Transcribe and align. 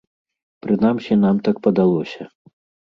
Прынамсі, 0.67 1.13
нам 1.23 1.35
так 1.49 1.63
падалося. 1.69 2.23